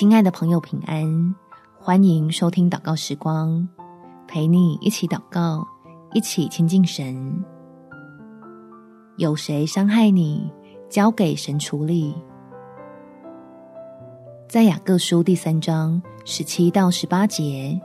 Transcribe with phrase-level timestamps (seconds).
[0.00, 1.34] 亲爱的朋友，平安！
[1.78, 3.68] 欢迎收听祷告时光，
[4.26, 5.62] 陪你一起祷告，
[6.14, 7.44] 一起亲近神。
[9.18, 10.50] 有谁伤害你，
[10.88, 12.14] 交给神处理。
[14.48, 17.78] 在雅各书第三章十七到十八节，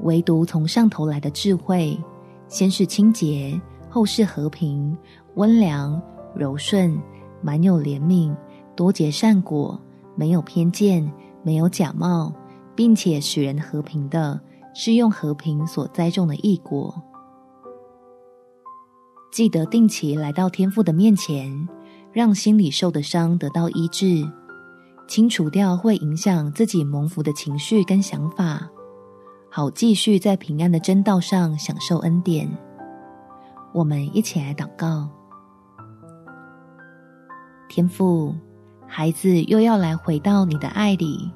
[0.00, 2.00] 唯独从上头来的智慧，
[2.48, 3.60] 先是清洁，
[3.90, 4.96] 后是和平，
[5.34, 6.00] 温良、
[6.34, 6.98] 柔顺，
[7.42, 8.34] 满有怜悯，
[8.74, 9.78] 多结善果。
[10.20, 11.10] 没有偏见，
[11.42, 12.30] 没有假冒，
[12.74, 14.38] 并且使人和平的，
[14.74, 16.94] 是用和平所栽种的异果。
[19.32, 21.66] 记得定期来到天父的面前，
[22.12, 24.30] 让心里受的伤得到医治，
[25.08, 28.68] 清除掉会影响自己蒙福的情绪跟想法，
[29.48, 32.46] 好继续在平安的真道上享受恩典。
[33.72, 35.08] 我们一起来祷告，
[37.70, 38.34] 天父。
[38.92, 41.30] 孩子又要来回到你的爱里，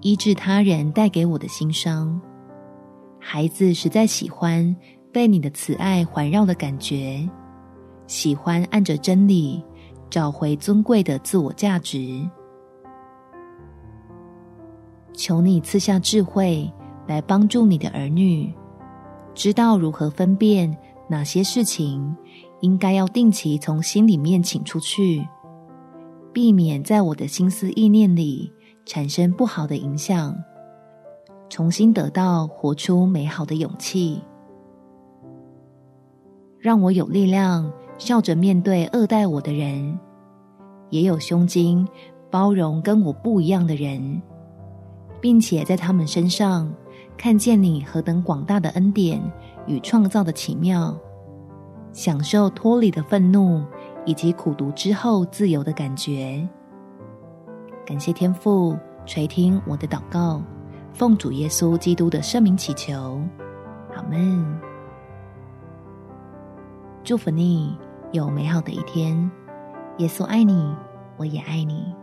[0.00, 2.20] 医治他人带给我的心伤。
[3.20, 4.74] 孩子实在喜欢
[5.12, 7.24] 被你的慈爱环绕的感觉，
[8.08, 9.62] 喜欢按着真理
[10.10, 12.28] 找回尊贵的自我价值。
[15.14, 16.68] 求你赐下智慧
[17.06, 18.52] 来帮助你的儿女，
[19.34, 20.76] 知道如何分辨
[21.08, 22.16] 哪些事情
[22.60, 25.24] 应该要定期从心里面请出去。
[26.32, 28.50] 避免在我的心思意念里
[28.86, 30.34] 产生不好的影响，
[31.48, 34.22] 重新得到活出美好的勇气，
[36.58, 39.98] 让我有力量笑着面对恶待我的人，
[40.88, 41.86] 也有胸襟
[42.30, 44.22] 包容跟我不一样的人，
[45.20, 46.72] 并且在他们身上
[47.18, 49.20] 看见你何等广大的恩典
[49.66, 50.98] 与创造的奇妙，
[51.92, 53.62] 享受脱离的愤怒。
[54.04, 56.46] 以及苦读之后自由的感觉。
[57.84, 60.42] 感谢天父垂听我的祷告，
[60.92, 63.20] 奉主耶稣基督的圣名祈求，
[63.94, 64.60] 阿门。
[67.04, 67.76] 祝福你
[68.12, 69.30] 有美好的一天。
[69.98, 70.74] 耶稣爱你，
[71.16, 71.94] 我也爱你。